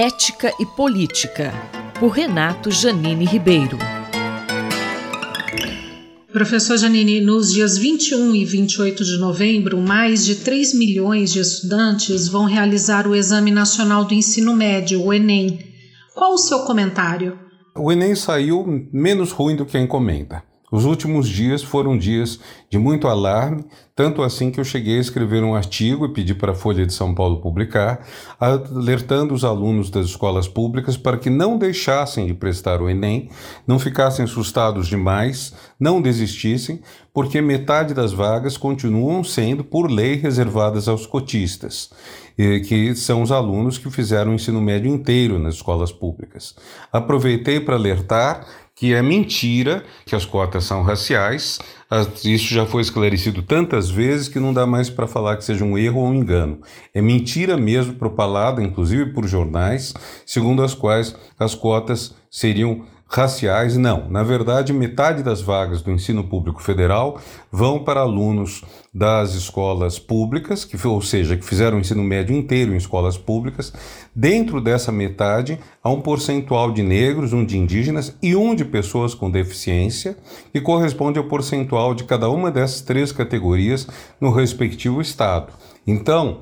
Ética 0.00 0.54
e 0.60 0.64
Política, 0.64 1.52
por 1.98 2.10
Renato 2.10 2.70
Janine 2.70 3.24
Ribeiro. 3.24 3.76
Professor 6.32 6.78
Janine, 6.78 7.20
nos 7.20 7.52
dias 7.52 7.76
21 7.76 8.32
e 8.36 8.44
28 8.44 9.04
de 9.04 9.18
novembro, 9.18 9.76
mais 9.80 10.24
de 10.24 10.36
3 10.36 10.74
milhões 10.74 11.32
de 11.32 11.40
estudantes 11.40 12.28
vão 12.28 12.44
realizar 12.44 13.08
o 13.08 13.14
Exame 13.16 13.50
Nacional 13.50 14.04
do 14.04 14.14
Ensino 14.14 14.54
Médio, 14.54 15.04
o 15.04 15.12
Enem. 15.12 15.58
Qual 16.14 16.34
o 16.34 16.38
seu 16.38 16.60
comentário? 16.60 17.36
O 17.76 17.90
Enem 17.90 18.14
saiu 18.14 18.64
menos 18.92 19.32
ruim 19.32 19.56
do 19.56 19.66
que 19.66 19.76
a 19.76 19.80
encomenda. 19.80 20.44
Os 20.70 20.84
últimos 20.84 21.28
dias 21.28 21.62
foram 21.62 21.96
dias 21.96 22.38
de 22.70 22.78
muito 22.78 23.08
alarme, 23.08 23.64
tanto 23.96 24.22
assim 24.22 24.50
que 24.50 24.60
eu 24.60 24.64
cheguei 24.64 24.98
a 24.98 25.00
escrever 25.00 25.42
um 25.42 25.54
artigo 25.54 26.04
e 26.04 26.12
pedi 26.12 26.34
para 26.34 26.52
a 26.52 26.54
Folha 26.54 26.86
de 26.86 26.92
São 26.92 27.14
Paulo 27.14 27.40
publicar, 27.40 28.06
alertando 28.38 29.34
os 29.34 29.44
alunos 29.44 29.90
das 29.90 30.06
escolas 30.06 30.46
públicas 30.46 30.96
para 30.96 31.16
que 31.16 31.30
não 31.30 31.58
deixassem 31.58 32.26
de 32.26 32.34
prestar 32.34 32.80
o 32.80 32.88
Enem, 32.88 33.28
não 33.66 33.78
ficassem 33.78 34.24
assustados 34.24 34.86
demais, 34.86 35.52
não 35.80 36.00
desistissem, 36.00 36.80
porque 37.12 37.40
metade 37.40 37.94
das 37.94 38.12
vagas 38.12 38.56
continuam 38.56 39.24
sendo, 39.24 39.64
por 39.64 39.90
lei, 39.90 40.14
reservadas 40.14 40.86
aos 40.86 41.04
cotistas, 41.04 41.90
que 42.36 42.94
são 42.94 43.22
os 43.22 43.32
alunos 43.32 43.78
que 43.78 43.90
fizeram 43.90 44.30
o 44.30 44.34
ensino 44.34 44.60
médio 44.60 44.88
inteiro 44.88 45.38
nas 45.40 45.54
escolas 45.54 45.90
públicas. 45.90 46.54
Aproveitei 46.92 47.58
para 47.58 47.74
alertar 47.74 48.46
que 48.78 48.94
é 48.94 49.02
mentira 49.02 49.84
que 50.06 50.14
as 50.14 50.24
cotas 50.24 50.64
são 50.64 50.82
raciais. 50.82 51.58
Isso 52.24 52.54
já 52.54 52.64
foi 52.64 52.80
esclarecido 52.80 53.42
tantas 53.42 53.90
vezes 53.90 54.28
que 54.28 54.38
não 54.38 54.54
dá 54.54 54.66
mais 54.66 54.88
para 54.88 55.08
falar 55.08 55.36
que 55.36 55.44
seja 55.44 55.64
um 55.64 55.76
erro 55.76 56.00
ou 56.00 56.06
um 56.06 56.14
engano. 56.14 56.60
É 56.94 57.02
mentira 57.02 57.56
mesmo 57.56 57.94
propalada, 57.94 58.62
inclusive 58.62 59.12
por 59.12 59.26
jornais, 59.26 59.94
segundo 60.24 60.62
as 60.62 60.74
quais 60.74 61.16
as 61.38 61.54
cotas 61.54 62.14
seriam 62.30 62.84
raciais, 63.08 63.76
não. 63.76 64.08
Na 64.10 64.22
verdade, 64.22 64.72
metade 64.72 65.22
das 65.22 65.40
vagas 65.40 65.80
do 65.80 65.90
ensino 65.90 66.22
público 66.22 66.62
federal 66.62 67.18
vão 67.50 67.82
para 67.82 68.00
alunos 68.00 68.62
das 68.92 69.34
escolas 69.34 69.98
públicas, 69.98 70.64
que, 70.64 70.86
ou 70.86 71.00
seja, 71.00 71.36
que 71.36 71.44
fizeram 71.44 71.78
o 71.78 71.80
ensino 71.80 72.02
médio 72.04 72.36
inteiro 72.36 72.74
em 72.74 72.76
escolas 72.76 73.16
públicas. 73.16 73.72
Dentro 74.14 74.60
dessa 74.60 74.92
metade, 74.92 75.58
há 75.82 75.88
um 75.88 76.02
percentual 76.02 76.70
de 76.70 76.82
negros, 76.82 77.32
um 77.32 77.44
de 77.44 77.56
indígenas 77.56 78.14
e 78.22 78.36
um 78.36 78.54
de 78.54 78.64
pessoas 78.64 79.14
com 79.14 79.30
deficiência, 79.30 80.16
que 80.52 80.60
corresponde 80.60 81.18
ao 81.18 81.24
percentual 81.24 81.94
de 81.94 82.04
cada 82.04 82.28
uma 82.28 82.50
dessas 82.50 82.82
três 82.82 83.10
categorias 83.10 83.88
no 84.20 84.30
respectivo 84.30 85.00
estado. 85.00 85.52
Então, 85.86 86.40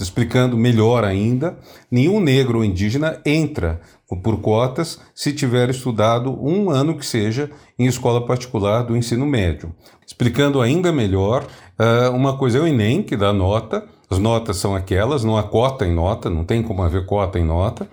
explicando 0.00 0.56
melhor 0.56 1.04
ainda, 1.04 1.56
nenhum 1.90 2.20
negro 2.20 2.58
ou 2.58 2.64
indígena 2.64 3.20
entra 3.24 3.80
por 4.22 4.40
cotas 4.40 4.98
se 5.14 5.32
tiver 5.32 5.70
estudado 5.70 6.36
um 6.44 6.70
ano 6.70 6.96
que 6.96 7.06
seja 7.06 7.50
em 7.78 7.86
escola 7.86 8.26
particular 8.26 8.82
do 8.82 8.96
ensino 8.96 9.24
médio. 9.24 9.72
Explicando 10.04 10.60
ainda 10.60 10.90
melhor, 10.90 11.46
eh, 11.78 12.08
uma 12.08 12.36
coisa 12.36 12.58
é 12.58 12.60
o 12.60 12.66
Enem, 12.66 13.02
que 13.02 13.16
dá 13.16 13.32
nota, 13.32 13.84
as 14.10 14.18
notas 14.18 14.56
são 14.56 14.74
aquelas, 14.74 15.22
não 15.22 15.38
há 15.38 15.42
cota 15.44 15.86
em 15.86 15.94
nota, 15.94 16.28
não 16.28 16.44
tem 16.44 16.62
como 16.62 16.82
haver 16.82 17.06
cota 17.06 17.38
em 17.38 17.44
nota, 17.44 17.88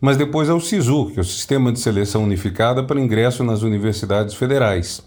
mas 0.00 0.16
depois 0.16 0.48
é 0.48 0.52
o 0.52 0.60
SISU, 0.60 1.10
que 1.12 1.18
é 1.18 1.20
o 1.20 1.24
Sistema 1.24 1.70
de 1.70 1.78
Seleção 1.78 2.24
Unificada 2.24 2.82
para 2.82 3.00
Ingresso 3.00 3.44
nas 3.44 3.62
Universidades 3.62 4.34
Federais. 4.34 5.02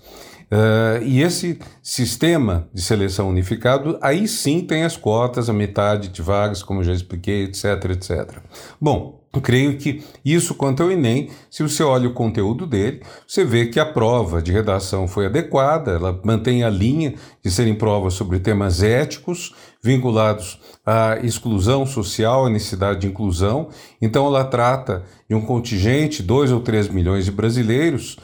Uh, 0.51 1.01
e 1.03 1.21
esse 1.21 1.57
sistema 1.81 2.67
de 2.73 2.81
seleção 2.81 3.29
unificado, 3.29 3.97
aí 4.01 4.27
sim 4.27 4.59
tem 4.59 4.83
as 4.83 4.97
cotas, 4.97 5.49
a 5.49 5.53
metade 5.53 6.09
de 6.09 6.21
vagas, 6.21 6.61
como 6.61 6.83
já 6.83 6.91
expliquei, 6.91 7.43
etc, 7.43 7.85
etc. 7.91 8.39
Bom, 8.79 9.21
creio 9.41 9.77
que 9.77 10.03
isso 10.25 10.53
quanto 10.53 10.83
ao 10.83 10.91
Enem, 10.91 11.29
se 11.49 11.63
você 11.63 11.83
olha 11.83 12.09
o 12.09 12.13
conteúdo 12.13 12.67
dele, 12.67 13.01
você 13.25 13.45
vê 13.45 13.67
que 13.67 13.79
a 13.79 13.85
prova 13.85 14.41
de 14.41 14.51
redação 14.51 15.07
foi 15.07 15.27
adequada, 15.27 15.91
ela 15.91 16.19
mantém 16.23 16.63
a 16.63 16.69
linha 16.69 17.13
de 17.41 17.49
serem 17.49 17.75
provas 17.75 18.13
sobre 18.13 18.39
temas 18.39 18.83
éticos, 18.83 19.55
vinculados 19.81 20.59
à 20.85 21.17
exclusão 21.23 21.85
social, 21.85 22.45
à 22.45 22.49
necessidade 22.49 22.99
de 22.99 23.07
inclusão. 23.07 23.69
Então 24.01 24.27
ela 24.27 24.43
trata 24.43 25.03
de 25.29 25.35
um 25.35 25.41
contingente, 25.41 26.21
2 26.21 26.51
ou 26.51 26.59
3 26.59 26.89
milhões 26.89 27.25
de 27.25 27.31
brasileiros, 27.31 28.17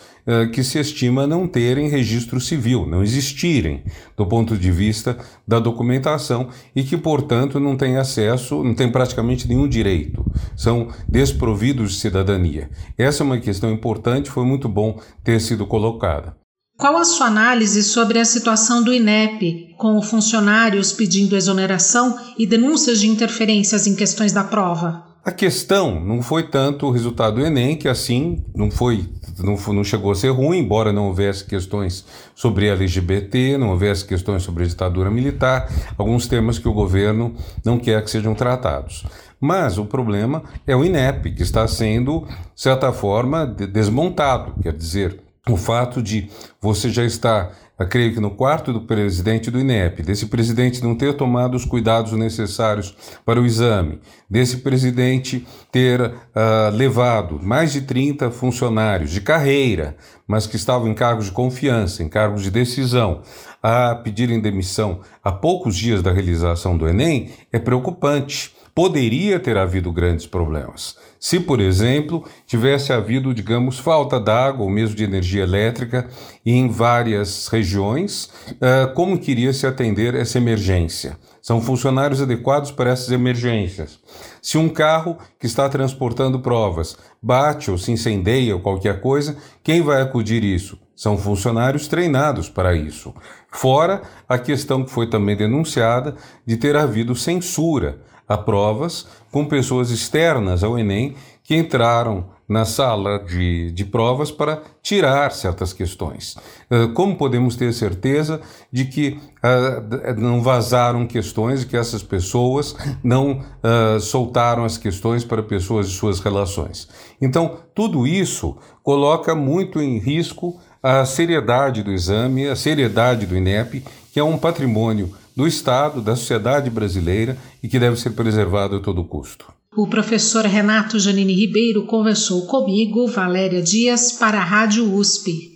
que 0.54 0.64
se 0.64 0.80
estima 0.80 1.26
não 1.26 1.48
terem 1.48 1.90
registro 1.90 2.40
civil, 2.40 2.86
não 2.86 3.02
existirem 3.02 3.84
do 4.16 4.26
ponto 4.26 4.58
de 4.58 4.72
vista 4.72 5.18
da 5.48 5.60
documentação 5.60 6.50
e 6.76 6.84
que, 6.84 6.98
portanto, 6.98 7.60
não 7.60 7.78
têm 7.78 7.98
acesso, 7.98 8.64
não 8.64 8.74
têm 8.74 8.92
praticamente 8.92 9.48
nenhum 9.48 9.68
direito, 9.68 10.26
são 10.56 10.90
desprovidos 11.08 11.94
de 11.94 12.00
cidadania. 12.00 12.70
Essa 12.98 13.24
é 13.24 13.26
uma 13.26 13.40
questão 13.40 13.72
importante, 13.72 14.30
foi 14.30 14.44
muito 14.44 14.68
bom 14.68 15.00
ter 15.24 15.40
sido 15.40 15.66
colocada. 15.66 16.36
Qual 16.78 16.96
a 16.96 17.06
sua 17.06 17.26
análise 17.26 17.82
sobre 17.82 18.20
a 18.20 18.26
situação 18.26 18.84
do 18.84 18.94
INEP, 18.94 19.74
com 19.78 20.00
funcionários 20.00 20.94
pedindo 20.94 21.36
exoneração 21.36 22.16
e 22.38 22.46
denúncias 22.46 23.00
de 23.00 23.08
interferências 23.08 23.88
em 23.88 23.96
questões 23.96 24.32
da 24.32 24.44
prova? 24.44 25.04
A 25.26 25.32
questão 25.32 26.00
não 26.00 26.22
foi 26.22 26.44
tanto 26.44 26.86
o 26.86 26.92
resultado 26.92 27.36
do 27.36 27.46
Enem, 27.46 27.76
que 27.76 27.90
assim 27.90 28.46
não 28.56 28.70
foi, 28.70 29.10
não, 29.44 29.56
não 29.74 29.84
chegou 29.84 30.12
a 30.12 30.16
ser 30.16 30.30
ruim, 30.30 30.60
embora 30.60 30.92
não 30.92 31.08
houvesse 31.08 31.46
questões 31.46 32.06
sobre 32.36 32.68
LGBT, 32.68 33.58
não 33.58 33.70
houvesse 33.70 34.06
questões 34.06 34.44
sobre 34.44 34.66
ditadura 34.66 35.10
militar, 35.10 35.70
alguns 35.98 36.28
temas 36.28 36.60
que 36.60 36.68
o 36.68 36.74
governo 36.74 37.36
não 37.64 37.78
quer 37.78 38.04
que 38.04 38.10
sejam 38.10 38.34
tratados. 38.34 39.06
Mas 39.40 39.78
o 39.78 39.86
problema 39.86 40.44
é 40.66 40.76
o 40.76 40.84
INEP, 40.84 41.32
que 41.32 41.44
está 41.44 41.68
sendo, 41.68 42.26
de 42.56 42.62
certa 42.62 42.92
forma, 42.92 43.46
desmontado. 43.46 44.54
Quer 44.62 44.74
dizer, 44.74 45.27
o 45.50 45.58
fato 45.58 46.02
de 46.02 46.30
você 46.62 46.90
já 46.90 47.04
estar 47.04 47.52
eu 47.80 47.88
creio 47.88 48.12
que 48.12 48.20
no 48.20 48.32
quarto 48.32 48.74
do 48.74 48.82
presidente 48.82 49.52
do 49.52 49.60
INEP, 49.60 50.02
desse 50.02 50.26
presidente 50.26 50.84
não 50.84 50.96
ter 50.96 51.14
tomado 51.14 51.56
os 51.56 51.64
cuidados 51.64 52.12
necessários 52.14 52.98
para 53.24 53.40
o 53.40 53.46
exame, 53.46 54.00
desse 54.28 54.58
presidente 54.58 55.46
ter 55.72 56.02
uh, 56.02 56.72
levado 56.74 57.40
mais 57.40 57.72
de 57.72 57.82
30 57.82 58.32
funcionários 58.32 59.12
de 59.12 59.22
carreira, 59.22 59.96
mas 60.28 60.48
que 60.48 60.56
estavam 60.56 60.88
em 60.88 60.96
cargos 60.96 61.26
de 61.26 61.32
confiança, 61.32 62.02
em 62.02 62.10
cargos 62.10 62.42
de 62.42 62.50
decisão, 62.50 63.22
a 63.62 63.94
pedirem 63.94 64.42
demissão 64.42 65.02
a 65.24 65.32
poucos 65.32 65.76
dias 65.76 66.02
da 66.02 66.12
realização 66.12 66.76
do 66.76 66.88
Enem, 66.88 67.30
é 67.54 67.60
preocupante 67.60 68.56
poderia 68.78 69.40
ter 69.40 69.58
havido 69.58 69.92
grandes 69.92 70.28
problemas. 70.28 70.96
Se, 71.20 71.40
por 71.40 71.60
exemplo, 71.60 72.24
tivesse 72.46 72.94
havido, 72.94 73.34
digamos, 73.34 73.80
falta 73.80 74.20
d'água 74.20 74.64
ou 74.64 74.70
mesmo 74.70 74.96
de 74.96 75.04
energia 75.04 75.42
elétrica 75.42 76.08
em 76.46 76.70
várias 76.70 77.48
regiões, 77.48 78.30
eh, 78.62 78.86
como 78.94 79.18
queria 79.18 79.52
se 79.52 79.66
atender 79.66 80.14
essa 80.14 80.38
emergência? 80.38 81.18
São 81.42 81.60
funcionários 81.60 82.22
adequados 82.22 82.70
para 82.70 82.92
essas 82.92 83.10
emergências. 83.10 84.00
Se 84.44 84.60
um 84.60 84.70
carro 84.70 85.18
que 85.40 85.48
está 85.48 85.68
transportando 85.68 86.40
provas 86.40 86.96
bate 87.20 87.72
ou 87.72 87.80
se 87.80 87.92
incendeia 87.92 88.54
ou 88.54 88.62
qualquer 88.62 89.02
coisa, 89.02 89.38
quem 89.64 89.82
vai 89.82 90.04
acudir 90.04 90.44
isso? 90.44 90.78
São 90.96 91.18
funcionários 91.18 91.88
treinados 91.88 92.48
para 92.48 92.76
isso. 92.76 93.12
Fora 93.52 94.04
a 94.30 94.38
questão 94.38 94.84
que 94.84 94.92
foi 94.92 95.10
também 95.10 95.36
denunciada 95.36 96.16
de 96.46 96.58
ter 96.58 96.76
havido 96.76 97.16
censura 97.16 98.06
a 98.28 98.38
provas 98.38 99.08
com 99.32 99.46
pessoas 99.46 99.90
externas 99.90 100.64
ao 100.64 100.78
Enem 100.78 101.16
que 101.44 101.56
entraram 101.56 102.26
na 102.48 102.64
sala 102.64 103.20
de, 103.20 103.72
de 103.72 103.84
provas 103.84 104.32
para 104.32 104.62
tirar 104.82 105.32
certas 105.32 105.74
questões. 105.74 106.38
Uh, 106.72 106.94
como 106.94 107.18
podemos 107.18 107.58
ter 107.58 107.74
certeza 107.74 108.40
de 108.72 108.86
que 108.86 109.20
uh, 109.44 110.20
não 110.20 110.42
vazaram 110.42 111.06
questões, 111.06 111.62
de 111.62 111.66
que 111.68 111.76
essas 111.76 112.02
pessoas 112.02 112.76
não 113.04 113.42
uh, 113.42 114.00
soltaram 114.00 114.64
as 114.64 114.78
questões 114.78 115.26
para 115.26 115.44
pessoas 115.44 115.90
de 115.90 115.96
suas 115.96 116.20
relações? 116.20 116.88
Então, 117.22 117.58
tudo 117.76 118.08
isso 118.08 118.58
coloca 118.82 119.36
muito 119.36 119.82
em 119.82 119.98
risco 119.98 120.60
a 120.82 121.04
seriedade 121.04 121.84
do 121.84 121.92
exame, 121.92 122.48
a 122.48 122.56
seriedade 122.56 123.26
do 123.26 123.36
INEP, 123.36 123.84
que 124.14 124.20
é 124.20 124.24
um 124.24 124.38
patrimônio 124.38 125.14
do 125.38 125.46
Estado, 125.46 126.02
da 126.02 126.16
sociedade 126.16 126.68
brasileira 126.68 127.38
e 127.62 127.68
que 127.68 127.78
deve 127.78 127.96
ser 127.96 128.10
preservado 128.14 128.78
a 128.78 128.80
todo 128.80 129.04
custo. 129.04 129.46
O 129.76 129.86
professor 129.86 130.44
Renato 130.44 131.00
Janine 131.00 131.36
Ribeiro 131.36 131.86
conversou 131.86 132.48
comigo, 132.48 133.06
Valéria 133.06 133.62
Dias, 133.62 134.14
para 134.14 134.40
a 134.40 134.44
Rádio 134.44 134.92
USP. 134.92 135.54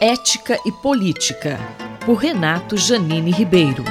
Ética 0.00 0.60
e 0.64 0.70
Política, 0.70 1.58
por 2.04 2.18
Renato 2.18 2.76
Janine 2.76 3.32
Ribeiro. 3.32 3.82